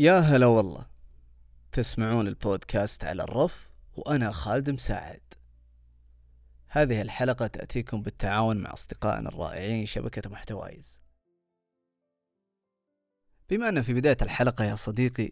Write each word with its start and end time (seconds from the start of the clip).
يا 0.00 0.18
هلا 0.18 0.46
والله. 0.46 0.86
تسمعون 1.72 2.28
البودكاست 2.28 3.04
على 3.04 3.22
الرف 3.22 3.68
وأنا 3.96 4.32
خالد 4.32 4.70
مساعد. 4.70 5.34
هذه 6.68 7.02
الحلقة 7.02 7.46
تأتيكم 7.46 8.02
بالتعاون 8.02 8.56
مع 8.56 8.72
أصدقائنا 8.72 9.28
الرائعين 9.28 9.86
شبكة 9.86 10.30
محتوايز. 10.30 11.02
بما 13.50 13.68
أن 13.68 13.82
في 13.82 13.94
بداية 13.94 14.16
الحلقة 14.22 14.64
يا 14.64 14.74
صديقي 14.74 15.30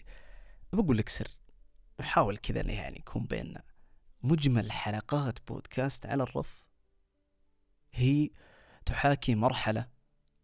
بقول 0.72 0.98
لك 0.98 1.08
سر 1.08 1.28
نحاول 2.00 2.36
كذا 2.36 2.60
يعني 2.60 2.98
يكون 2.98 3.24
بيننا 3.24 3.62
مجمل 4.22 4.72
حلقات 4.72 5.38
بودكاست 5.48 6.06
على 6.06 6.22
الرف. 6.22 6.64
هي 7.92 8.30
تحاكي 8.86 9.34
مرحلة 9.34 9.88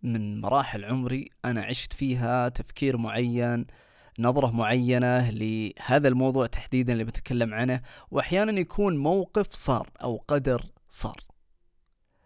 من 0.02 0.40
مراحل 0.40 0.84
عمري 0.84 1.30
أنا 1.44 1.62
عشت 1.64 1.92
فيها 1.92 2.48
تفكير 2.48 2.96
معين 2.96 3.66
نظرة 4.18 4.50
معينة 4.50 5.30
لهذا 5.30 6.08
الموضوع 6.08 6.46
تحديدا 6.46 6.92
اللي 6.92 7.04
بتكلم 7.04 7.54
عنه 7.54 7.82
وأحيانا 8.10 8.60
يكون 8.60 8.96
موقف 8.98 9.54
صار 9.54 9.90
أو 10.02 10.24
قدر 10.28 10.72
صار. 10.88 11.20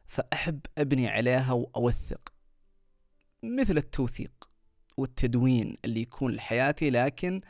فأحب 0.06 0.60
أبني 0.78 1.08
عليها 1.08 1.52
وأوثق 1.52 2.32
مثل 3.42 3.76
التوثيق 3.76 4.48
والتدوين 4.96 5.76
اللي 5.84 6.00
يكون 6.00 6.32
لحياتي 6.32 6.90
لكن 6.90 7.40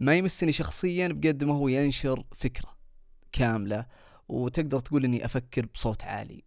ما 0.00 0.14
يمسني 0.14 0.52
شخصيا 0.52 1.08
بقد 1.08 1.44
ما 1.44 1.54
هو 1.54 1.68
ينشر 1.68 2.24
فكرة 2.36 2.76
كاملة 3.32 3.86
وتقدر 4.28 4.80
تقول 4.80 5.04
إني 5.04 5.24
أفكر 5.24 5.66
بصوت 5.66 6.04
عالي. 6.04 6.44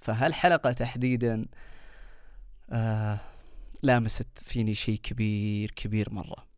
فهالحلقة 0.00 0.72
تحديدا 0.72 1.46
آه 2.70 3.20
لامست 3.84 4.38
فيني 4.38 4.74
شيء 4.74 4.98
كبير 4.98 5.70
كبير 5.70 6.12
مرة. 6.12 6.48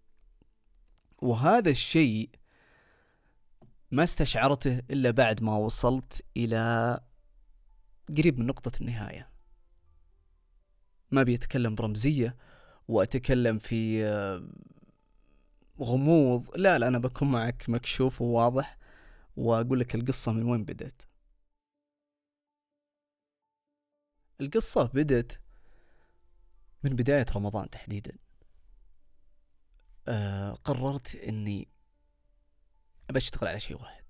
وهذا 1.19 1.71
الشيء 1.71 2.31
ما 3.91 4.05
استشعرته 4.05 4.79
إلا 4.79 5.11
بعد 5.11 5.43
ما 5.43 5.57
وصلت 5.57 6.25
إلى 6.37 7.01
قريب 8.19 8.39
من 8.39 8.47
نقطة 8.47 8.73
النهاية. 8.81 9.31
ما 11.11 11.23
بيتكلم 11.23 11.75
برمزية 11.75 12.37
وأتكلم 12.89 13.59
في 13.59 14.05
آه، 14.05 14.49
غموض. 15.81 16.57
لا 16.57 16.79
لا 16.79 16.89
أنا 16.89 16.99
بكون 16.99 17.31
معك 17.31 17.69
مكشوف 17.69 18.23
وواضح 18.23 18.79
وأقول 19.37 19.81
لك 19.81 19.95
القصة 19.95 20.33
من 20.33 20.43
وين 20.43 20.65
بدأت. 20.65 21.03
القصة 24.41 24.87
بدت 24.95 25.41
من 26.87 26.97
بداية 26.97 27.27
رمضان 27.37 27.71
تحديدا. 27.71 28.17
آه 30.09 30.53
قررت 30.53 31.15
إني 31.15 31.69
ابى 33.11 33.19
أشتغل 33.19 33.49
على 33.49 33.61
شيء 33.61 33.83
واحد. 33.83 34.05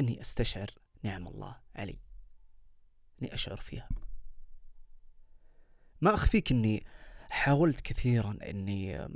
إني 0.00 0.20
أستشعر 0.20 0.70
نعم 1.02 1.28
الله 1.28 1.60
علي. 1.76 1.98
إني 3.22 3.34
أشعر 3.34 3.56
فيها. 3.56 3.88
ما 6.00 6.14
أخفيك 6.14 6.52
إني 6.52 6.86
حاولت 7.30 7.80
كثيرا 7.80 8.38
إني 8.42 9.08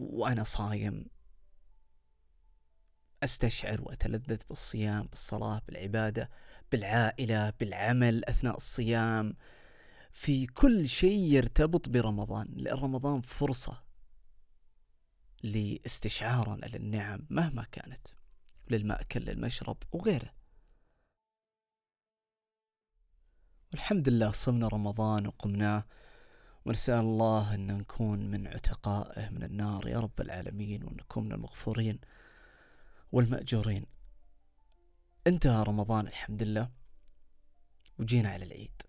وأنا 0.00 0.44
صايم 0.44 1.06
أستشعر 3.22 3.80
وأتلذذ 3.80 4.42
بالصيام 4.48 5.06
بالصلاة 5.06 5.62
بالعبادة 5.66 6.30
بالعائلة 6.72 7.50
بالعمل 7.50 8.24
أثناء 8.24 8.56
الصيام. 8.56 9.36
في 10.12 10.46
كل 10.46 10.88
شيء 10.88 11.32
يرتبط 11.32 11.88
برمضان 11.88 12.46
لأن 12.56 12.76
رمضان 12.76 13.20
فرصة 13.20 13.82
لاستشعارنا 15.42 16.66
للنعم 16.66 17.26
مهما 17.30 17.64
كانت 17.64 18.08
للمأكل 18.70 19.20
للمشرب 19.20 19.76
وغيره. 19.92 20.32
والحمد 23.72 24.08
لله 24.08 24.30
صمنا 24.30 24.68
رمضان 24.68 25.26
وقمناه 25.26 25.84
ونسأل 26.64 27.00
الله 27.00 27.54
أن 27.54 27.66
نكون 27.66 28.30
من 28.30 28.46
عتقائه 28.46 29.28
من 29.28 29.42
النار 29.42 29.88
يا 29.88 30.00
رب 30.00 30.20
العالمين 30.20 30.84
وأن 30.84 30.96
نكون 30.96 31.24
من 31.24 31.32
المغفورين 31.32 31.98
والمأجورين. 33.12 33.86
انتهى 35.26 35.62
رمضان 35.62 36.06
الحمد 36.06 36.42
لله 36.42 36.70
وجينا 37.98 38.28
على 38.28 38.44
العيد. 38.44 38.82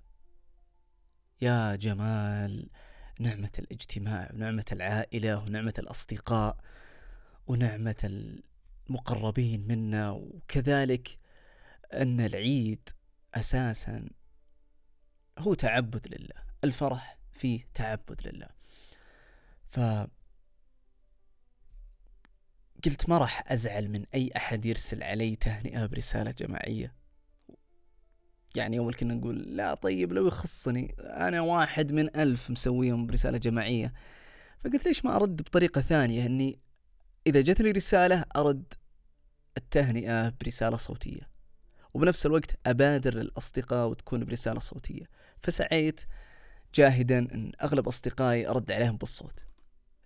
يا 1.41 1.75
جمال 1.75 2.69
نعمة 3.19 3.51
الاجتماع 3.59 4.29
ونعمة 4.33 4.65
العائلة 4.71 5.37
ونعمة 5.43 5.73
الأصدقاء 5.79 6.57
ونعمة 7.47 8.31
المقربين 8.89 9.67
منا 9.67 10.11
وكذلك 10.11 11.19
أن 11.93 12.19
العيد 12.21 12.89
أساسا 13.33 14.09
هو 15.39 15.53
تعبد 15.53 16.07
لله 16.07 16.43
الفرح 16.63 17.17
فيه 17.31 17.67
تعبد 17.73 18.27
لله. 18.27 18.49
ف 19.69 19.79
قلت 22.85 23.09
ما 23.09 23.17
راح 23.17 23.51
أزعل 23.51 23.89
من 23.89 24.05
أي 24.15 24.31
أحد 24.35 24.65
يرسل 24.65 25.03
علي 25.03 25.35
تهنئة 25.35 25.85
برسالة 25.85 26.31
جماعية. 26.31 27.00
يعني 28.55 28.79
أول 28.79 28.93
كنا 28.93 29.13
نقول 29.13 29.37
لا 29.37 29.73
طيب 29.73 30.13
لو 30.13 30.27
يخصني 30.27 30.95
أنا 30.99 31.41
واحد 31.41 31.91
من 31.91 32.15
ألف 32.15 32.49
مسويهم 32.49 33.07
برسالة 33.07 33.37
جماعية. 33.37 33.93
فقلت 34.59 34.85
ليش 34.85 35.05
ما 35.05 35.15
أرد 35.15 35.41
بطريقة 35.41 35.81
ثانية؟ 35.81 36.25
أني 36.25 36.59
إذا 37.27 37.41
جتني 37.41 37.71
رسالة 37.71 38.25
أرد 38.35 38.73
التهنئة 39.57 40.29
برسالة 40.29 40.77
صوتية. 40.77 41.31
وبنفس 41.93 42.25
الوقت 42.25 42.57
أبادر 42.65 43.21
الأصدقاء 43.21 43.87
وتكون 43.87 44.25
برسالة 44.25 44.59
صوتية. 44.59 45.05
فسعيت 45.43 46.01
جاهدا 46.75 47.19
أن 47.19 47.51
أغلب 47.63 47.87
أصدقائي 47.87 48.47
أرد 48.47 48.71
عليهم 48.71 48.97
بالصوت. 48.97 49.43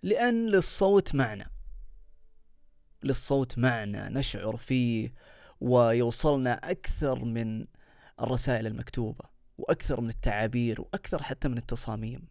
لأن 0.02 0.46
للصوت 0.46 1.14
معنى. 1.14 1.50
للصوت 3.02 3.58
معنى 3.58 4.08
نشعر 4.08 4.56
فيه 4.56 5.14
ويوصلنا 5.60 6.70
أكثر 6.70 7.24
من 7.24 7.66
الرسائل 8.20 8.66
المكتوبة 8.66 9.24
وأكثر 9.58 10.00
من 10.00 10.08
التعابير 10.08 10.80
وأكثر 10.80 11.22
حتى 11.22 11.48
من 11.48 11.58
التصاميم. 11.58 12.28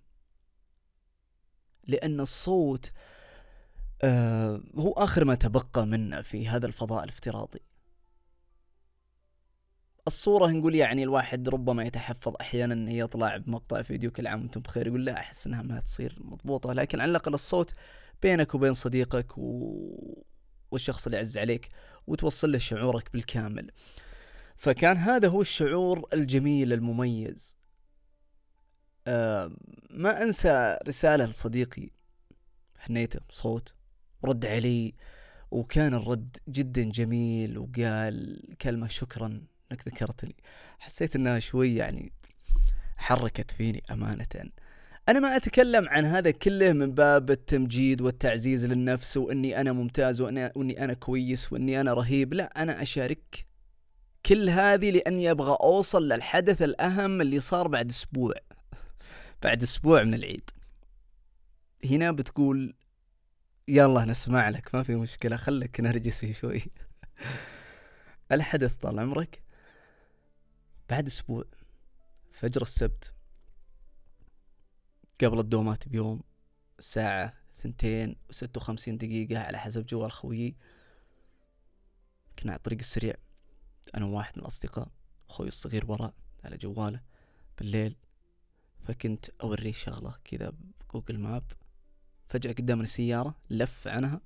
لأن 1.88 2.19
الصوت 2.19 2.91
آه 4.01 4.62
هو 4.75 4.91
آخر 4.91 5.25
ما 5.25 5.35
تبقى 5.35 5.85
منا 5.85 6.22
في 6.22 6.47
هذا 6.47 6.68
الفضاء 6.68 7.03
الافتراضي. 7.03 7.59
الصورة 10.07 10.47
نقول 10.47 10.75
يعني 10.75 11.03
الواحد 11.03 11.50
ربما 11.50 11.84
يتحفظ 11.84 12.34
أحيانا 12.41 12.73
أنه 12.73 12.91
يطلع 12.91 13.38
بمقطع 13.38 13.81
فيديو 13.81 14.12
كل 14.12 14.28
عام 14.28 14.41
وأنتم 14.41 14.62
بخير 14.62 14.88
يقول 14.88 15.06
لا 15.06 15.19
أحس 15.19 15.47
أنها 15.47 15.62
ما 15.62 15.79
تصير 15.79 16.17
مضبوطة. 16.22 16.73
لكن 16.73 17.00
على 17.00 17.12
الأقل 17.12 17.34
الصوت 17.34 17.73
بينك 18.22 18.56
وبين 18.56 18.73
صديقك 18.73 19.38
و... 19.38 20.23
والشخص 20.72 21.06
اللي 21.06 21.17
عز 21.17 21.38
عليك 21.38 21.69
وتوصل 22.07 22.52
له 22.52 22.57
شعورك 22.57 23.12
بالكامل. 23.13 23.72
فكان 24.58 24.98
هذا 24.98 25.28
هو 25.28 25.42
الشعور 25.42 26.08
الجميل 26.14 26.74
المميز. 26.74 27.58
أه 29.08 29.52
ما 29.90 30.24
أنسى 30.24 30.78
رسالة 30.88 31.26
لصديقي 31.26 31.90
حنيته 32.78 33.20
صوت 33.30 33.74
ورد 34.22 34.46
علي 34.46 34.94
وكان 35.52 35.94
الرد 35.94 36.38
جدا 36.50 36.84
جميل 36.84 37.58
وقال 37.58 38.42
كلمة 38.62 38.88
شكرا 38.88 39.42
إنك 39.72 39.88
ذكرتني 39.88 40.36
حسيت 40.80 41.16
إنها 41.16 41.40
شوي 41.40 41.76
يعني 41.76 42.14
حركت 42.98 43.52
فيني 43.52 43.84
أمانة. 43.91 44.52
أنا 45.09 45.20
ما 45.20 45.35
أتكلم 45.35 45.90
عن 45.90 46.06
هذا 46.06 46.32
كله 46.32 46.74
من 46.74 46.91
باب 46.91 47.32
التمجيد 47.32 48.02
والتعزيز 48.02 48.66
للنفس 48.66 49.18
وإني 49.18 49.62
أنا 49.62 49.72
ممتاز 49.72 50.22
وإني 50.22 50.84
أنا 50.84 50.94
كويس 50.94 51.53
وإني 51.53 51.82
أنا 51.82 51.94
رهيب. 51.94 52.34
لا 52.34 52.62
أنا 52.64 52.82
أشارك 52.82 53.46
كل 54.26 54.50
هذه 54.50 54.92
لأني 54.92 55.32
أبغى 55.32 55.58
أوصل 55.62 56.08
للحدث 56.08 56.62
الأهم 56.62 57.22
اللي 57.22 57.40
صار 57.40 57.68
بعد 57.68 57.90
أسبوع. 57.90 58.34
بعد 59.44 59.64
أسبوع 59.64 60.04
من 60.04 60.14
العيد. 60.14 60.50
هنا 61.86 62.12
بتقول 62.12 62.74
يلا 63.68 64.06
نسمع 64.06 64.50
لك 64.50 64.76
ما 64.76 64.84
في 64.84 64.96
مشكلة 64.96 65.36
خلك 65.38 65.80
نرجسي 65.80 66.34
شوي. 66.34 66.62
الحدث 68.32 68.76
طال 68.76 69.00
عمرك. 69.00 69.44
بعد 70.90 71.06
أسبوع 71.06 71.44
فجر 72.32 72.62
السبت 72.62 73.14
قبل 75.24 75.40
الدومات 75.40 75.88
بيوم 75.88 76.24
الساعة 76.80 77.34
ثنتين 77.64 78.16
وستة 78.30 78.58
وخمسين 78.58 78.98
دقيقة 78.98 79.40
على 79.40 79.58
حسب 79.58 79.86
جوال 79.86 80.12
خويي. 80.12 80.56
كنا 82.40 82.52
على 82.52 82.58
الطريق 82.58 82.80
السريع. 82.80 83.25
أنا 83.96 84.05
وواحد 84.05 84.34
من 84.37 84.41
الأصدقاء 84.41 84.87
أخوي 85.29 85.47
الصغير 85.47 85.91
وراء 85.91 86.14
على 86.43 86.58
جواله 86.58 87.02
بالليل 87.58 87.96
فكنت 88.84 89.26
أوريه 89.43 89.72
شغلة 89.72 90.16
كذا 90.26 90.52
بجوجل 90.90 91.20
ماب 91.20 91.43
فجأة 92.29 92.52
قدامنا 92.52 92.84
السيارة 92.84 93.35
لف 93.49 93.87
عنها 93.87 94.22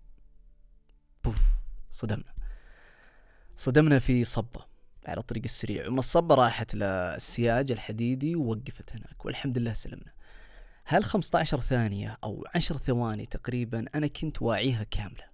بوف 1.24 1.42
صدمنا. 1.92 2.34
صدمنا 3.56 4.00
في 4.00 4.24
صبة 4.24 4.66
على 5.06 5.18
الطريق 5.20 5.44
السريع 5.44 5.88
ومن 5.88 6.00
الصبة 6.00 6.36
راحت 6.36 6.76
للسياج 6.76 7.72
الحديدي 7.72 8.36
ووقفت 8.36 8.94
هناك 8.96 9.26
والحمد 9.26 9.58
لله 9.58 9.74
سلمنا. 9.74 10.14
هل 10.86 11.04
15 11.04 11.60
ثانية 11.60 12.18
أو 12.24 12.46
10 12.56 12.78
ثواني 12.78 13.26
تقريبا 13.26 13.86
أنا 13.96 14.08
كنت 14.08 14.42
واعيها 14.42 14.84
كاملة. 14.84 15.29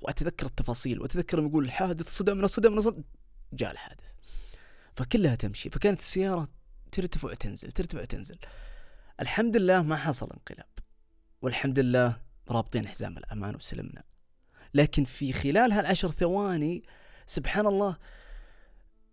وأتذكر 0.00 0.46
التفاصيل 0.46 1.00
وأتذكر 1.00 1.38
يقول 1.38 1.64
الحادث 1.64 2.08
صدمنا 2.08 2.46
صدمنا 2.46 2.80
صدمنا 2.80 3.04
جاء 3.52 3.70
الحادث. 3.70 4.04
فكلها 4.96 5.34
تمشي 5.34 5.70
فكانت 5.70 6.00
السيارة 6.00 6.48
ترتفع 6.92 7.28
وتنزل 7.28 7.72
ترتفع 7.72 8.00
وتنزل. 8.00 8.38
الحمد 9.20 9.56
لله 9.56 9.82
ما 9.82 9.96
حصل 9.96 10.30
انقلاب 10.30 10.68
والحمد 11.42 11.78
لله 11.78 12.20
رابطين 12.50 12.88
حزام 12.88 13.18
الأمان 13.18 13.56
وسلمنا. 13.56 14.02
لكن 14.74 15.04
في 15.04 15.32
خلال 15.32 15.72
هالعشر 15.72 16.10
ثواني 16.10 16.82
سبحان 17.26 17.66
الله 17.66 17.96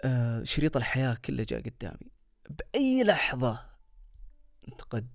آه 0.01 0.43
شريط 0.43 0.77
الحياة 0.77 1.15
كله 1.25 1.43
جاء 1.43 1.61
قدامي. 1.61 2.11
بأي 2.49 3.03
لحظة 3.03 3.65
أنت 4.67 4.81
قد 4.81 5.07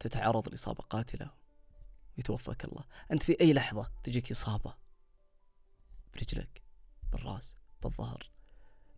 تتعرض 0.00 0.48
لإصابة 0.48 0.84
قاتلة؟ 0.84 1.30
ويتوفاك 2.16 2.64
الله. 2.64 2.84
أنت 3.12 3.22
في 3.22 3.40
أي 3.40 3.52
لحظة 3.52 3.90
تجيك 4.04 4.30
إصابة؟ 4.30 4.81
برجلك 6.14 6.62
بالراس 7.12 7.56
بالظهر. 7.82 8.30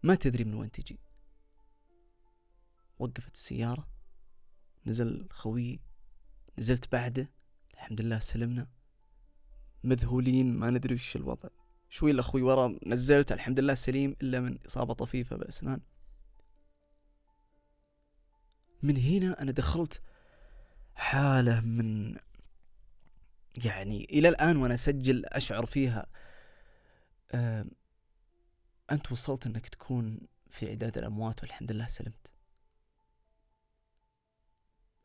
ما 0.02 0.14
تدري 0.14 0.44
من 0.44 0.54
وين 0.54 0.70
تجي. 0.70 0.98
وقفت 2.98 3.34
السيارة 3.34 3.88
نزل 4.86 5.28
خوي 5.30 5.80
نزلت 6.58 6.92
بعده. 6.92 7.30
الحمد 7.74 8.00
لله 8.00 8.18
سلمنا. 8.18 8.68
مذهولين 9.84 10.54
ما 10.54 10.70
ندري 10.70 10.94
وش 10.94 11.16
الوضع. 11.16 11.48
شوي 11.88 12.10
الاخوي 12.10 12.42
ورا 12.42 12.78
نزلت 12.86 13.32
الحمد 13.32 13.60
لله 13.60 13.74
سليم 13.74 14.16
إلا 14.22 14.40
من 14.40 14.58
إصابة 14.66 14.94
طفيفة 14.94 15.36
بأسنان. 15.36 15.80
من 18.82 18.96
هنا 18.96 19.42
أنا 19.42 19.52
دخلت 19.52 20.02
حالة 20.94 21.60
من 21.60 22.16
يعني 23.64 24.04
إلى 24.04 24.28
الآن 24.28 24.56
وأنا 24.56 24.74
أسجل 24.74 25.24
أشعر 25.24 25.66
فيها 25.66 26.06
آه 27.34 27.66
أنت 28.90 29.12
وصلت 29.12 29.46
إنك 29.46 29.68
تكون 29.68 30.20
في 30.50 30.70
عداد 30.70 30.98
الأموات 30.98 31.42
والحمد 31.42 31.72
لله 31.72 31.86
سلمت. 31.86 32.32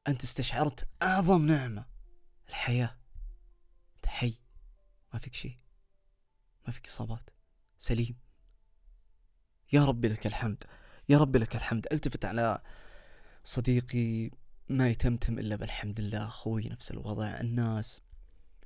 أنت 0.07 0.23
استشعرت 0.23 0.87
أعظم 1.01 1.45
نعمة. 1.45 1.85
الحياة. 2.49 2.97
أنت 3.95 4.07
حي. 4.07 4.33
ما 5.13 5.19
فيك 5.19 5.33
شيء. 5.33 5.57
ما 6.67 6.73
فيك 6.73 6.87
إصابات. 6.87 7.29
سليم. 7.77 8.19
يا 9.73 9.85
ربي 9.85 10.07
لك 10.07 10.27
الحمد. 10.27 10.63
يا 11.09 11.17
ربي 11.17 11.39
لك 11.39 11.55
الحمد. 11.55 11.87
ألتفت 11.91 12.25
على 12.25 12.61
صديقي 13.43 14.31
ما 14.69 14.89
يتمتم 14.89 15.39
إلا 15.39 15.55
بالحمد 15.55 16.01
لله. 16.01 16.27
أخوي 16.27 16.69
نفس 16.69 16.91
الوضع. 16.91 17.39
الناس 17.39 18.01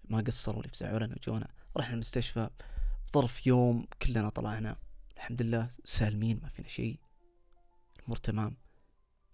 ما 0.03 0.21
قصروا 0.21 0.63
لي 0.63 0.69
فزعوا 0.69 0.99
لنا 0.99 1.15
وجونا. 1.15 1.47
رحنا 1.77 1.93
المستشفى. 1.93 2.49
ظرف 3.13 3.47
يوم 3.47 3.87
كلنا 4.01 4.29
طلعنا 4.29 4.75
الحمد 5.15 5.41
لله 5.41 5.69
سالمين 5.83 6.39
ما 6.43 6.49
فينا 6.49 6.67
شيء 6.67 6.99
الأمور 7.99 8.17
تمام. 8.17 8.57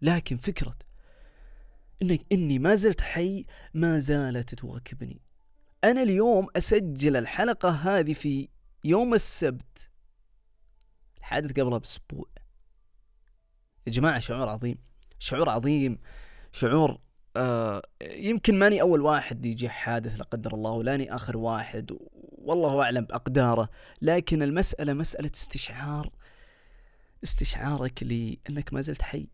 لكن 0.02 0.38
فكرة 0.38 0.76
إنك 2.02 2.26
إني 2.32 2.60
ما 2.60 2.76
زلت 2.76 3.02
حي 3.02 3.46
ما 3.74 4.00
زالت 4.00 4.56
تواكبني. 4.56 5.22
أنا 5.84 6.04
اليوم 6.04 6.48
أسجل 6.56 7.16
الحلقة 7.16 7.70
هذه 7.70 8.14
في 8.14 8.50
يوم 8.84 9.14
السبت 9.14 9.90
الحادث 11.18 11.52
قبلها 11.52 11.78
بأسبوع. 11.78 12.26
يا 13.88 13.92
جماعة 13.92 14.20
شعور 14.20 14.50
عظيم 14.50 14.78
شعور 15.20 15.50
عظيم 15.50 16.00
شعور 16.52 17.00
آه 17.36 17.82
يمكن 18.02 18.60
ماني 18.60 18.82
أول 18.82 19.02
واحد 19.02 19.46
يجي 19.46 19.70
حادث 19.70 20.20
لا 20.20 20.24
قدر 20.24 20.54
الله 20.54 20.72
ولاني 20.72 21.16
آخر 21.16 21.38
واحد 21.38 21.98
والله 22.50 22.82
أعلم 22.82 23.06
بأقداره. 23.06 23.70
لكن 24.02 24.44
المسألة 24.44 24.94
مسألة 24.94 25.32
استشعار 25.36 26.10
استشعارك 27.24 28.04
لأنك 28.04 28.74
ما 28.74 28.82
زلت 28.82 29.02
حي. 29.02 29.28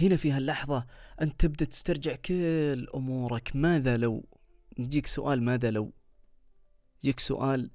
هنا 0.00 0.16
في 0.16 0.32
هاللحظة 0.32 0.86
أنت 1.22 1.40
تبدأ 1.40 1.64
تسترجع 1.64 2.14
كل 2.14 2.86
أمورك. 2.94 3.56
ماذا 3.56 3.96
لو؟ 3.96 4.28
يجيك 4.78 5.06
سؤال 5.06 5.42
ماذا 5.42 5.70
لو؟ 5.70 5.92
يجيك 7.04 7.20
سؤال 7.20 7.70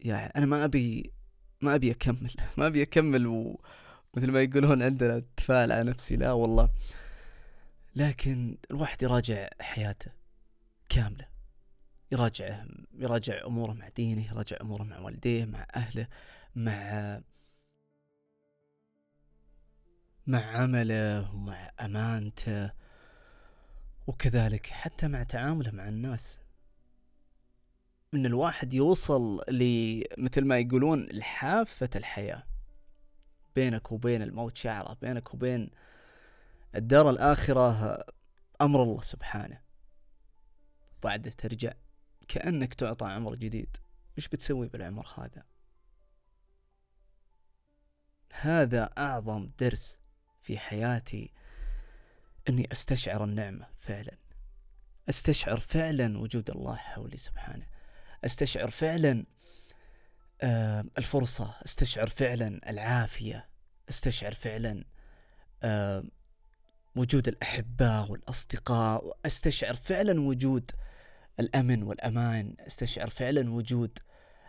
يعني 0.00 0.32
أنا 0.36 0.46
ما 0.46 0.64
أبي 0.64 1.12
ما 1.60 1.74
أبي 1.74 1.90
أكمل. 1.90 2.30
ما 2.58 2.66
أبي 2.66 2.82
أكمل 2.82 3.26
ومثل 3.26 4.30
ما 4.30 4.42
يقولون 4.42 4.82
عندنا 4.82 5.16
اتفاعل 5.16 5.72
على 5.72 5.90
نفسي. 5.90 6.16
لا 6.16 6.32
والله. 6.32 6.68
لكن 7.96 8.58
الواحد 8.70 9.02
يراجع 9.02 9.48
حياته 9.60 10.12
كاملة. 10.88 11.33
يراجع 12.14 12.64
يراجع 12.94 13.46
أموره 13.46 13.72
مع 13.72 13.88
دينه 13.88 14.26
يراجع 14.26 14.56
أموره 14.60 14.82
مع 14.82 14.98
والديه 14.98 15.44
مع 15.44 15.66
أهله 15.76 16.08
مع 16.54 17.20
مع 20.26 20.38
عمله 20.38 21.34
ومع 21.34 21.70
أمانته 21.80 22.70
وكذلك 24.06 24.66
حتى 24.66 25.08
مع 25.08 25.22
تعامله 25.22 25.70
مع 25.70 25.88
الناس. 25.88 26.40
إن 28.14 28.26
الواحد 28.26 28.74
يوصل 28.74 29.44
لمثل 29.48 30.44
ما 30.44 30.58
يقولون 30.58 31.06
لحافة 31.12 31.90
الحياة. 31.96 32.42
بينك 33.56 33.92
وبين 33.92 34.22
الموت 34.22 34.56
شعرة 34.56 34.96
بينك 35.02 35.34
وبين 35.34 35.70
الدار 36.74 37.10
الآخرة 37.10 37.98
أمر 38.60 38.82
الله 38.82 39.00
سبحانه. 39.00 39.60
بعد 41.02 41.28
ترجع 41.30 41.72
كأنك 42.28 42.74
تعطى 42.74 43.06
عمر 43.06 43.34
جديد. 43.34 43.76
وش 44.18 44.28
بتسوي 44.28 44.68
بالعمر 44.68 45.06
هذا؟ 45.18 45.42
هذا 48.32 48.90
أعظم 48.98 49.50
درس 49.58 49.98
في 50.42 50.58
حياتي 50.58 51.32
أني 52.48 52.68
أستشعر 52.72 53.24
النعمة 53.24 53.66
فعلا. 53.78 54.16
أستشعر 55.08 55.60
فعلا 55.60 56.18
وجود 56.18 56.50
الله 56.50 56.76
حولي 56.76 57.16
سبحانه. 57.16 57.66
أستشعر 58.24 58.70
فعلا 58.70 59.26
آه 60.42 60.84
الفرصة 60.98 61.54
أستشعر 61.64 62.06
فعلا 62.06 62.70
العافية. 62.70 63.48
أستشعر 63.88 64.34
فعلا 64.34 64.84
آه 65.62 66.04
وجود 66.96 67.28
الأحباء 67.28 68.10
والأصدقاء. 68.10 69.18
أستشعر 69.26 69.74
فعلا 69.74 70.20
وجود 70.20 70.70
الأمن 71.40 71.82
والأمان 71.82 72.54
استشعر 72.66 73.10
فعلا 73.10 73.50
وجود 73.50 73.98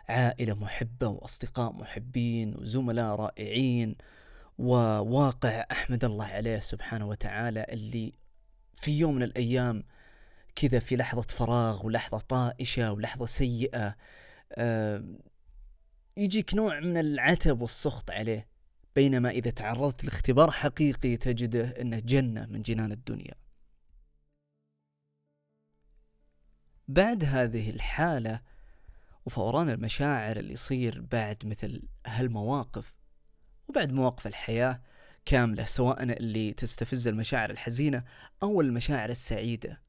عائلة 0.08 0.54
محبة 0.54 1.08
وأصدقاء 1.08 1.72
محبين 1.72 2.54
وزملاء 2.56 3.16
رائعين 3.16 3.96
وواقع 4.58 5.66
أحمد 5.70 6.04
الله 6.04 6.24
عليه 6.24 6.58
سبحانه 6.58 7.08
وتعالى 7.08 7.66
اللي 7.68 8.12
في 8.74 8.98
يوم 8.98 9.14
من 9.14 9.22
الأيام 9.22 9.84
كذا 10.56 10.78
في 10.78 10.96
لحظة 10.96 11.22
فراغ 11.22 11.86
ولحظة 11.86 12.18
طائشة 12.18 12.92
ولحظة 12.92 13.26
سيئة 13.26 13.96
يجيك 16.16 16.54
نوع 16.54 16.80
من 16.80 16.96
العتب 16.96 17.60
والسخط 17.60 18.10
عليه. 18.10 18.48
بينما 18.96 19.30
إذا 19.30 19.50
تعرضت 19.50 20.04
لاختبار 20.04 20.50
حقيقي 20.50 21.16
تجده 21.16 21.80
أنه 21.80 21.98
جنة 21.98 22.46
من 22.46 22.62
جنان 22.62 22.92
الدنيا. 22.92 23.34
بعد 26.88 27.24
هذه 27.24 27.70
الحالة 27.70 28.40
وفوران 29.26 29.70
المشاعر 29.70 30.36
اللي 30.36 30.52
يصير 30.52 31.00
بعد 31.00 31.46
مثل 31.46 31.82
هالمواقف 32.06 32.94
وبعد 33.68 33.92
مواقف 33.92 34.26
الحياة 34.26 34.82
كاملة 35.24 35.64
سواء 35.64 36.02
اللي 36.02 36.52
تستفز 36.52 37.08
المشاعر 37.08 37.50
الحزينة 37.50 38.04
أو 38.42 38.60
المشاعر 38.60 39.10
السعيدة. 39.10 39.82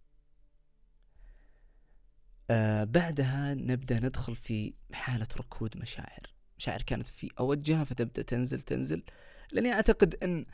آه 2.50 2.84
بعدها 2.84 3.54
نبدأ 3.54 4.00
ندخل 4.00 4.36
في 4.36 4.74
حالة 4.94 5.28
ركود 5.38 5.78
مشاعر. 5.78 6.22
مشاعر 6.58 6.82
كانت 6.82 7.08
في 7.08 7.32
أوجها 7.40 7.84
فتبدأ 7.84 8.22
تنزل 8.22 8.62
تنزل 8.62 9.04
لأني 9.52 9.74
أعتقد 9.74 10.16
أن 10.24 10.46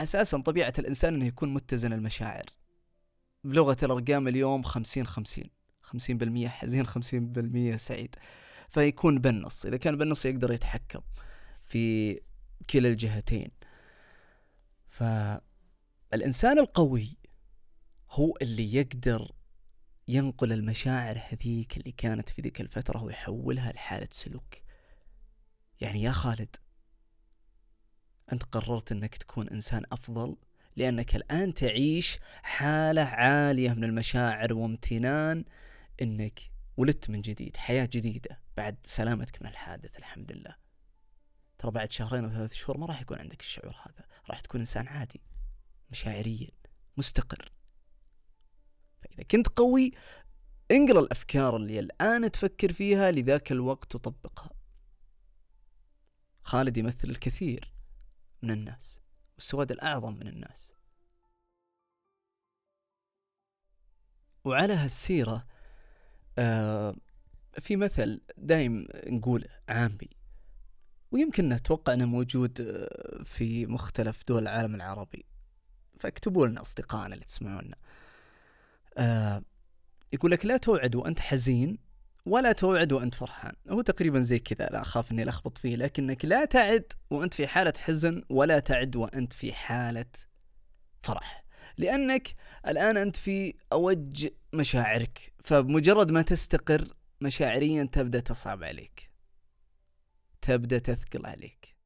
أساسا 0.00 0.38
طبيعة 0.38 0.72
الإنسان 0.78 1.14
أنه 1.14 1.26
يكون 1.26 1.54
متزن 1.54 1.92
المشاعر. 1.92 2.46
بلغة 3.44 3.76
الأرقام 3.82 4.28
اليوم 4.28 4.62
خمسين 4.62 5.06
خمسين. 5.06 5.59
خمسين 5.90 6.18
بالمية 6.18 6.48
حزين 6.48 6.86
خمسين 6.86 7.32
بالمية 7.32 7.76
سعيد. 7.76 8.14
فيكون 8.68 9.18
بالنص. 9.18 9.66
إذا 9.66 9.76
كان 9.76 9.96
بالنص 9.96 10.26
يقدر 10.26 10.52
يتحكم 10.52 11.00
في 11.64 12.14
كلا 12.70 12.88
الجهتين. 12.88 13.50
فالإنسان 14.88 16.58
القوي 16.58 17.16
هو 18.10 18.34
اللي 18.42 18.74
يقدر 18.74 19.32
ينقل 20.08 20.52
المشاعر 20.52 21.22
هذيك 21.28 21.76
اللي 21.76 21.92
كانت 21.92 22.28
في 22.28 22.42
ذيك 22.42 22.60
الفترة 22.60 23.02
ويحولها 23.02 23.72
لحالة 23.72 24.08
سلوك. 24.10 24.54
يعني 25.80 26.02
يا 26.02 26.10
خالد 26.10 26.56
أنت 28.32 28.42
قررت 28.42 28.92
أنك 28.92 29.16
تكون 29.16 29.48
إنسان 29.48 29.82
أفضل؟ 29.92 30.36
لأنك 30.76 31.16
الآن 31.16 31.54
تعيش 31.54 32.18
حالة 32.42 33.02
عالية 33.02 33.70
من 33.72 33.84
المشاعر 33.84 34.52
وامتنان 34.54 35.44
أنك 36.02 36.40
ولدت 36.76 37.10
من 37.10 37.20
جديد 37.20 37.56
حياة 37.56 37.88
جديدة 37.92 38.40
بعد 38.56 38.76
سلامتك 38.84 39.42
من 39.42 39.48
الحادث 39.48 39.96
الحمد 39.96 40.32
لله 40.32 40.56
ترى 41.58 41.70
بعد 41.70 41.92
شهرين 41.92 42.24
أو 42.24 42.30
ثلاث 42.30 42.52
شهور 42.52 42.78
ما 42.78 42.86
راح 42.86 43.00
يكون 43.00 43.18
عندك 43.18 43.40
الشعور 43.40 43.76
هذا 43.86 44.06
راح 44.30 44.40
تكون 44.40 44.60
إنسان 44.60 44.88
عادي 44.88 45.20
مشاعريا 45.90 46.50
مستقر. 46.96 47.52
فإذا 49.02 49.22
كنت 49.22 49.48
قوي 49.48 49.92
انقل 50.70 50.98
الأفكار 50.98 51.56
اللي 51.56 51.80
الآن 51.80 52.30
تفكر 52.30 52.72
فيها 52.72 53.10
لذاك 53.10 53.52
الوقت 53.52 53.94
وطبقها. 53.94 54.50
خالد 56.42 56.76
يمثل 56.76 57.10
الكثير 57.10 57.72
من 58.42 58.50
الناس 58.50 59.00
والسواد 59.34 59.72
الأعظم 59.72 60.12
من 60.12 60.28
الناس. 60.28 60.74
وعلى 64.44 64.74
هالسيرة 64.74 65.46
آه 66.40 66.96
في 67.58 67.76
مثل 67.76 68.20
دايم 68.36 68.86
نقول 69.06 69.44
عامي 69.68 70.08
ويمكن 71.12 71.48
نتوقع 71.48 71.92
إنه 71.94 72.04
موجود 72.04 72.60
آه، 72.60 73.22
في 73.24 73.66
مختلف 73.66 74.24
دول 74.28 74.42
العالم 74.42 74.74
العربي. 74.74 75.24
فاكتبوا 76.00 76.46
لنا 76.46 76.60
أصدقائنا 76.60 77.14
اللي 77.14 77.24
تسمعونا. 77.24 77.76
آه 78.98 79.42
يقول 80.12 80.30
لك 80.30 80.46
لا 80.46 80.56
توعد 80.56 80.94
وأنت 80.94 81.20
حزين 81.20 81.78
ولا 82.26 82.52
توعد 82.52 82.92
وأنت 82.92 83.14
فرحان. 83.14 83.54
هو 83.70 83.80
تقريبا 83.80 84.20
زي 84.20 84.38
كذا 84.38 84.66
لا 84.66 84.80
أخاف 84.80 85.12
إني 85.12 85.24
لخبط 85.24 85.58
فيه 85.58 85.76
لكنك 85.76 86.24
لا 86.24 86.44
تعد 86.44 86.92
وأنت 87.10 87.34
في 87.34 87.46
حالة 87.46 87.72
حزن 87.78 88.22
ولا 88.28 88.58
تعد 88.58 88.96
وأنت 88.96 89.32
في 89.32 89.52
حالة 89.52 90.06
فرح. 91.02 91.44
لأنك 91.78 92.34
الآن 92.66 92.96
أنت 92.96 93.16
في 93.16 93.54
أوج 93.72 94.28
مشاعرك 94.54 95.32
فبمجرد 95.44 96.10
ما 96.10 96.22
تستقر 96.22 96.94
مشاعريا 97.20 97.84
تبدأ 97.84 98.20
تصعب 98.20 98.64
عليك. 98.64 99.10
تبدأ 100.42 100.78
تثقل 100.78 101.26
عليك. 101.26 101.76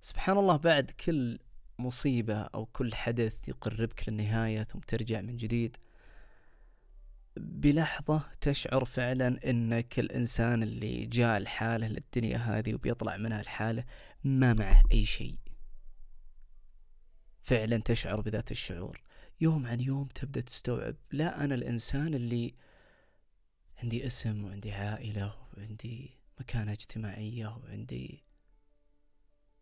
سبحان 0.00 0.38
الله 0.38 0.56
بعد 0.56 0.90
كل 0.90 1.38
مصيبة 1.78 2.42
أو 2.42 2.66
كل 2.66 2.94
حدث 2.94 3.48
يقربك 3.48 4.08
للنهاية 4.08 4.62
ثم 4.62 4.78
ترجع 4.78 5.20
من 5.20 5.36
جديد 5.36 5.76
بلحظة 7.36 8.22
تشعر 8.40 8.84
فعلا 8.84 9.50
إنك 9.50 9.98
الإنسان 9.98 10.62
اللي 10.62 11.06
جاء 11.06 11.38
الحالة 11.38 11.88
للدنيا 11.88 12.36
هذه 12.38 12.74
وبيطلع 12.74 13.16
منها 13.16 13.40
الحالة 13.40 13.84
ما 14.24 14.52
معه 14.52 14.82
أي 14.92 15.04
شيء. 15.04 15.38
فعلا 17.40 17.78
تشعر 17.78 18.20
بذات 18.20 18.50
الشعور. 18.50 19.02
يوم 19.42 19.66
عن 19.66 19.80
يوم 19.80 20.08
تبدأ 20.08 20.40
تستوعب. 20.40 20.96
لا 21.10 21.44
أنا 21.44 21.54
الإنسان 21.54 22.14
اللي 22.14 22.54
عندي 23.82 24.06
اسم 24.06 24.44
وعندي 24.44 24.72
عائلة 24.72 25.34
وعندي 25.56 26.18
مكانة 26.40 26.72
اجتماعية 26.72 27.46
وعندي 27.46 28.24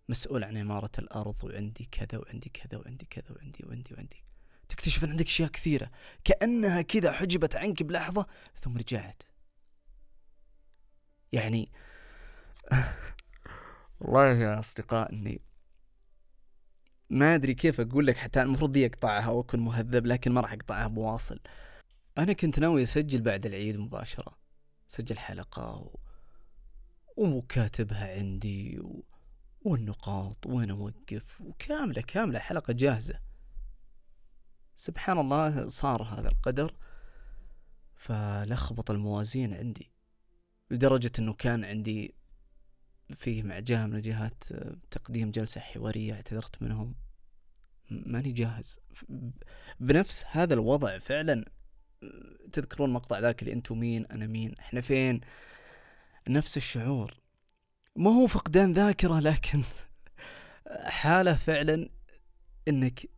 مسؤول 0.08 0.44
عن 0.44 0.56
عمارة 0.56 0.90
الأرض 0.99 1.44
وعندي 1.44 1.88
كذا 1.92 2.18
وعندي 2.18 2.49
كذا 2.49 2.78
وعندي 2.78 3.04
كذا 3.04 3.37
وعندي 3.37 3.64
وعندي 3.66 3.94
وعندي. 3.94 4.25
تكتشف 4.68 5.04
ان 5.04 5.10
عندك 5.10 5.26
أشياء 5.26 5.49
كثيرة. 5.49 5.90
كأنها 6.25 6.82
كذا 6.82 7.12
حجبت 7.12 7.56
عنك 7.56 7.82
بلحظة 7.82 8.26
ثم 8.54 8.76
رجعت. 8.76 9.22
يعني 11.32 11.72
والله 14.00 14.26
يا 14.26 14.58
أصدقاء 14.58 15.12
إني 15.12 15.40
ما 17.11 17.35
أدري 17.35 17.55
كيف 17.55 17.81
أقول 17.81 18.07
لك 18.07 18.17
حتى 18.17 18.43
المفروض 18.43 18.73
دي 18.73 18.87
أقطعها 18.87 19.29
وأكون 19.29 19.61
مهذب 19.61 20.07
لكن 20.07 20.33
ما 20.33 20.40
راح 20.40 20.52
أقطعها 20.52 20.87
بواصل. 20.87 21.40
أنا 22.19 22.33
كنت 22.33 22.59
ناوي 22.59 22.83
أسجل 22.83 23.21
بعد 23.23 23.47
العيد 23.47 23.76
مباشرة. 23.76 24.38
سجل 24.87 25.19
حلقة 25.19 25.76
و... 25.76 25.99
وكاتبها 27.17 28.19
عندي 28.19 28.81
و... 28.81 29.05
والنقاط 29.62 30.47
وين 30.47 30.71
أوقف 30.71 31.40
وكاملة 31.40 32.02
كاملة 32.02 32.38
حلقة 32.38 32.73
جاهزة. 32.73 33.21
سبحان 34.75 35.19
الله 35.19 35.69
صار 35.69 36.02
هذا 36.02 36.29
القدر. 36.29 36.75
فلخبط 37.97 38.90
الموازين 38.90 39.55
عندي 39.55 39.93
لدرجة 40.71 41.12
إنه 41.19 41.33
كان 41.35 41.64
عندي 41.64 42.14
فيه 43.14 43.43
مع 43.43 43.59
جهة 43.59 43.87
من 43.87 43.97
الجهات 43.97 44.45
تقديم 44.90 45.31
جلسة 45.31 45.61
حوارية 45.61 46.12
اعتذرت 46.12 46.62
منهم. 46.62 46.95
ماني 47.90 48.33
جاهز. 48.33 48.81
بنفس 49.81 50.25
هذا 50.26 50.55
الوضع 50.55 50.99
فعلا 50.99 51.45
تذكرون 52.52 52.88
المقطع 52.88 53.19
ذاك 53.19 53.43
اللي 53.43 53.52
أنتم 53.52 53.79
مين 53.81 54.07
أنا 54.07 54.26
مين 54.26 54.55
إحنا 54.59 54.81
فين؟ 54.81 55.21
نفس 56.29 56.57
الشعور. 56.57 57.21
ما 57.97 58.11
هو 58.11 58.26
فقدان 58.26 58.73
ذاكرة 58.73 59.21
لكن 59.21 59.62
حالة 60.87 61.35
فعلا 61.35 61.88
إنك 62.69 63.11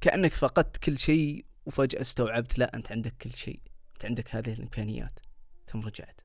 كأنك 0.00 0.32
فقدت 0.32 0.76
كل 0.76 0.98
شيء 0.98 1.46
وفجأة 1.66 2.00
استوعبت 2.00 2.58
لا 2.58 2.76
أنت 2.76 2.92
عندك 2.92 3.14
كل 3.16 3.32
شيء. 3.32 3.60
أنت 3.92 4.04
عندك 4.04 4.34
هذه 4.34 4.52
الإمكانيات. 4.52 5.20
ثم 5.66 5.80
رجعت. 5.80 6.20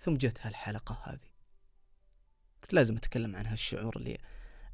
ثم 0.00 0.14
جت 0.14 0.38
هالحلقة 0.40 1.02
هذه. 1.04 1.27
قلت 2.62 2.72
لازم 2.72 2.96
أتكلم 2.96 3.36
عن 3.36 3.46
هالشعور 3.46 3.96
اللي 3.96 4.18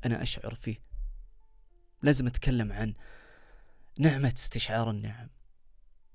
أنا 0.05 0.23
أشعر 0.23 0.55
فيه. 0.55 0.77
لازم 2.03 2.27
أتكلم 2.27 2.73
عن 2.73 2.95
نعمة 3.99 4.35
استشعار 4.37 4.91
النعم 4.91 5.31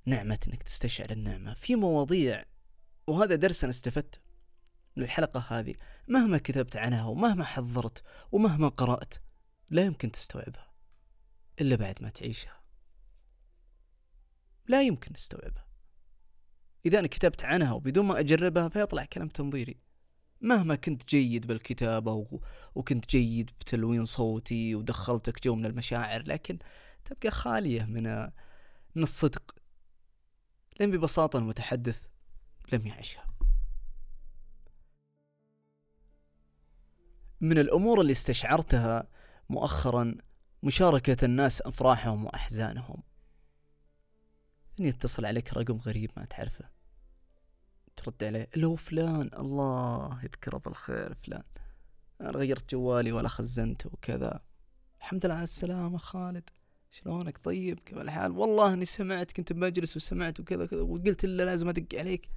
نعمة 0.05 0.39
أنك 0.47 0.63
تستشعر 0.63 1.11
النعمة. 1.11 1.53
في 1.53 1.75
مواضيع 1.75 2.45
وهذا 3.07 3.35
درس 3.35 3.63
أنا 3.63 3.71
استفدت 3.71 4.21
من 4.95 5.03
الحلقة 5.03 5.39
هذه 5.49 5.75
مهما 6.07 6.37
كتبت 6.37 6.77
عنها 6.77 7.05
ومهما 7.05 7.43
حضرت 7.43 8.03
ومهما 8.31 8.67
قرأت 8.67 9.13
لا 9.69 9.85
يمكن 9.85 10.11
تستوعبها 10.11 10.73
إلا 11.61 11.75
بعد 11.75 12.01
ما 12.01 12.09
تعيشها. 12.09 12.61
لا 14.67 14.81
يمكن 14.81 15.13
تستوعبها. 15.13 15.67
إذا 16.85 16.99
أنا 16.99 17.07
كتبت 17.07 17.43
عنها 17.43 17.73
وبدون 17.73 18.05
ما 18.05 18.19
أجربها 18.19 18.69
فيطلع 18.69 19.05
كلام 19.05 19.27
تنظيري. 19.27 19.79
مهما 20.41 20.75
كنت 20.75 21.09
جيد 21.09 21.47
بالكتابة 21.47 22.27
وكنت 22.75 23.09
جيد 23.09 23.51
بتلوين 23.59 24.05
صوتي 24.05 24.75
ودخلتك 24.75 25.43
جو 25.43 25.55
من 25.55 25.65
المشاعر 25.65 26.23
لكن 26.23 26.59
تبقى 27.05 27.31
خالية 27.31 27.83
من 27.83 28.03
من 28.95 29.03
الصدق 29.03 29.55
لأن 30.79 30.91
ببساطة 30.91 31.39
المتحدث 31.39 32.01
لم 32.73 32.87
يعيشها. 32.87 33.25
من 37.41 37.57
الأمور 37.57 38.01
اللي 38.01 38.11
استشعرتها 38.11 39.07
مؤخرا 39.49 40.15
مشاركة 40.63 41.25
الناس 41.25 41.61
أفراحهم 41.61 42.25
وأحزانهم. 42.25 43.03
إن 44.79 44.85
يتصل 44.85 45.25
عليك 45.25 45.53
رقم 45.53 45.77
غريب 45.77 46.11
ما 46.17 46.25
تعرفه. 46.25 46.78
ترد 47.99 48.23
عليه. 48.23 48.49
اللي 48.55 48.67
هو 48.67 48.75
فلان 48.75 49.29
الله 49.33 50.19
يذكره 50.23 50.57
بالخير 50.57 51.13
فلان. 51.13 51.43
أنا 52.21 52.29
غيرت 52.29 52.71
جوالي 52.71 53.11
ولا 53.11 53.27
خزنته 53.27 53.89
وكذا. 53.93 54.43
الحمد 54.99 55.25
لله 55.25 55.35
على 55.35 55.43
السلامة 55.43 55.97
خالد. 55.97 56.49
شلونك؟ 56.91 57.37
طيب 57.37 57.79
كيف 57.79 57.97
الحال؟ 57.97 58.31
والله 58.31 58.73
إني 58.73 58.85
سمعت 58.85 59.31
كنت 59.31 59.53
بمجلس 59.53 59.97
وسمعت 59.97 60.39
وكذا 60.39 60.65
كذا 60.65 60.81
وقلت 60.81 61.25
له 61.25 61.43
لازم 61.43 61.69
أدق 61.69 61.99
عليك. 61.99 62.29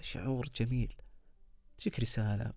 شعور 0.00 0.48
جميل. 0.54 0.94
تجيك 1.76 2.00
رسالة. 2.00 2.52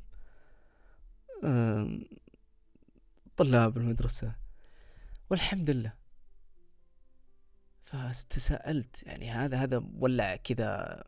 طلاب 3.38 3.78
المدرسة. 3.78 4.36
والحمد 5.30 5.70
لله. 5.70 5.94
فتساءلت 7.88 9.04
يعني 9.04 9.32
هذا 9.32 9.64
هذا 9.64 9.84
ولع 9.98 10.36
كذا 10.36 11.04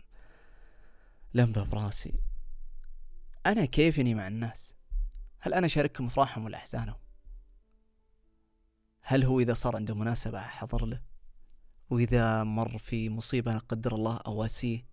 لمبة 1.33 1.63
براسي. 1.63 2.13
أنا 3.45 3.65
كيفني 3.65 4.15
مع 4.15 4.27
الناس؟ 4.27 4.75
هل 5.39 5.53
أنا 5.53 5.67
شاركهم 5.67 6.07
أفراحهم 6.07 6.45
ولا 6.45 6.57
أحزانهم؟ 6.57 7.00
هل 9.01 9.24
هو 9.24 9.39
إذا 9.39 9.53
صار 9.53 9.75
عنده 9.75 9.95
مناسبة 9.95 10.39
أحضر 10.39 10.86
له؟ 10.86 11.01
وإذا 11.89 12.43
مر 12.43 12.77
في 12.77 13.09
مصيبة 13.09 13.53
لا 13.53 13.59
قدر 13.59 13.95
الله 13.95 14.17
أواسيه؟ 14.17 14.86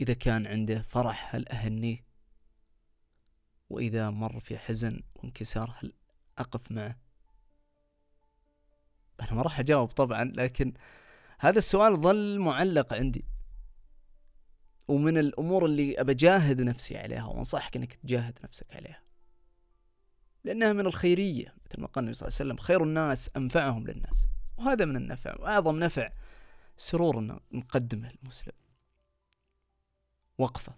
إذا 0.00 0.14
كان 0.14 0.46
عنده 0.46 0.82
فرح 0.82 1.34
هل 1.34 1.48
أهنيه؟ 1.48 2.04
وإذا 3.70 4.10
مر 4.10 4.40
في 4.40 4.58
حزن 4.58 5.02
وانكسار 5.14 5.74
هل 5.78 5.92
أقف 6.38 6.72
معه؟ 6.72 7.03
أنا 9.20 9.34
ما 9.34 9.42
راح 9.42 9.60
أجاوب 9.60 9.88
طبعا 9.88 10.24
لكن 10.24 10.72
هذا 11.38 11.58
السؤال 11.58 12.00
ظل 12.00 12.38
معلق 12.38 12.92
عندي. 12.92 13.24
ومن 14.88 15.18
الأمور 15.18 15.66
اللي 15.66 16.00
أبى 16.00 16.12
أجاهد 16.12 16.60
نفسي 16.60 16.96
عليها 16.98 17.24
وأنصحك 17.24 17.76
أنك 17.76 17.94
تجاهد 17.94 18.38
نفسك 18.44 18.76
عليها. 18.76 19.02
لأنها 20.44 20.72
من 20.72 20.86
الخيرية 20.86 21.54
مثل 21.66 21.80
ما 21.80 21.86
قال 21.86 22.04
النبي 22.04 22.14
صلى 22.14 22.28
الله 22.28 22.38
عليه 22.40 22.50
وسلم 22.50 22.56
خير 22.66 22.82
الناس 22.82 23.30
أنفعهم 23.36 23.86
للناس. 23.86 24.26
وهذا 24.56 24.84
من 24.84 24.96
النفع 24.96 25.34
وأعظم 25.40 25.78
نفع 25.78 26.12
سرور 26.76 27.40
نقدمه 27.52 28.12
للمسلم 28.12 28.54
وقفة. 30.38 30.74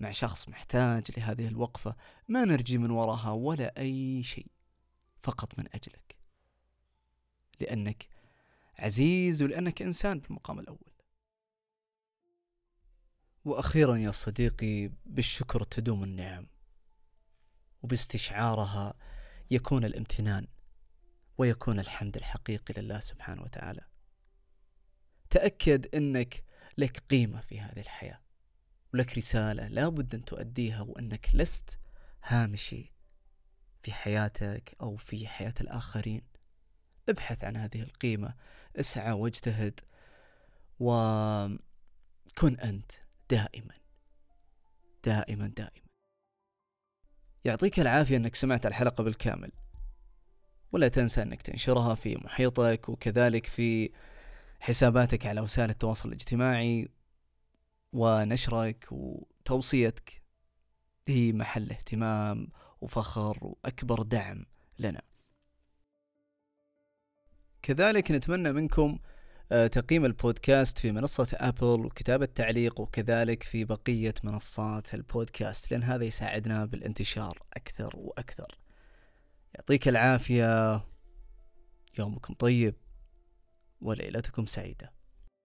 مع 0.00 0.10
شخص 0.10 0.48
محتاج 0.48 1.04
لهذه 1.16 1.48
الوقفة 1.48 1.96
ما 2.28 2.44
نرجي 2.44 2.78
من 2.78 2.90
وراها 2.90 3.30
ولا 3.30 3.78
أي 3.78 4.22
شيء 4.22 4.46
فقط 5.22 5.58
من 5.58 5.64
أجلك. 5.74 6.19
لأنك 7.60 8.08
عزيز 8.78 9.42
ولأنك 9.42 9.82
إنسان 9.82 10.18
بالمقام 10.18 10.58
الأول. 10.58 10.90
وأخيرا 13.44 13.96
يا 13.96 14.10
صديقي 14.10 14.90
بالشكر 15.06 15.62
تدوم 15.62 16.04
النعم 16.04 16.46
وباستشعارها 17.82 18.94
يكون 19.50 19.84
الامتنان 19.84 20.46
ويكون 21.38 21.78
الحمد 21.78 22.16
الحقيقي 22.16 22.82
لله 22.82 23.00
سبحانه 23.00 23.42
وتعالى. 23.42 23.84
تأكد 25.30 25.94
أنك 25.94 26.44
لك 26.78 26.98
قيمة 26.98 27.40
في 27.40 27.60
هذه 27.60 27.80
الحياة 27.80 28.20
ولك 28.94 29.18
رسالة 29.18 29.68
لا 29.68 29.88
بد 29.88 30.14
أن 30.14 30.24
تؤديها 30.24 30.80
وأنك 30.80 31.28
لست 31.34 31.78
هامشي 32.24 32.92
في 33.82 33.92
حياتك 33.92 34.76
أو 34.80 34.96
في 34.96 35.28
حياة 35.28 35.54
الآخرين. 35.60 36.22
ابحث 37.08 37.44
عن 37.44 37.56
هذه 37.56 37.82
القيمة 37.82 38.34
اسعى 38.76 39.12
واجتهد 39.12 39.80
وكن 40.80 42.58
أنت 42.62 42.92
دائما 43.30 43.74
دائما 45.04 45.46
دائما. 45.46 45.90
يعطيك 47.44 47.80
العافية 47.80 48.16
أنك 48.16 48.34
سمعت 48.34 48.66
الحلقة 48.66 49.04
بالكامل. 49.04 49.52
ولا 50.72 50.88
تنسى 50.88 51.22
أنك 51.22 51.42
تنشرها 51.42 51.94
في 51.94 52.16
محيطك 52.16 52.88
وكذلك 52.88 53.46
في 53.46 53.90
حساباتك 54.60 55.26
على 55.26 55.40
وسائل 55.40 55.70
التواصل 55.70 56.08
الاجتماعي 56.08 56.88
ونشرك 57.92 58.86
وتوصيتك. 58.90 60.22
هي 61.08 61.32
محل 61.32 61.70
اهتمام 61.70 62.48
وفخر 62.80 63.38
وأكبر 63.42 64.02
دعم 64.02 64.46
لنا. 64.78 65.02
كذلك 67.62 68.10
نتمنى 68.10 68.52
منكم 68.52 68.98
آه، 69.52 69.66
تقييم 69.66 70.04
البودكاست 70.04 70.78
في 70.78 70.92
منصة 70.92 71.28
أبل 71.34 71.86
وكتابة 71.86 72.26
تعليق 72.26 72.80
وكذلك 72.80 73.42
في 73.42 73.64
بقية 73.64 74.14
منصات 74.24 74.94
البودكاست 74.94 75.70
لأن 75.70 75.82
هذا 75.82 76.04
يساعدنا 76.04 76.64
بالانتشار 76.64 77.38
أكثر 77.54 77.90
وأكثر. 77.96 78.58
يعطيك 79.54 79.88
العافية. 79.88 80.84
يومكم 81.98 82.34
طيب. 82.34 82.74
وليلتكم 83.80 84.46
سعيدة. 84.46 84.92